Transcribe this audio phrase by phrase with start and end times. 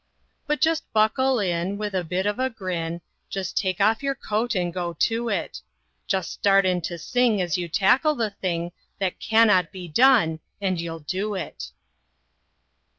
[0.47, 4.55] But just buckle in with a bit of a grin, Just take off your coat
[4.55, 5.61] and go to it;
[6.07, 10.81] Just start in to sing as you tackle the thing That "cannot be done," and
[10.81, 11.69] you'll do it.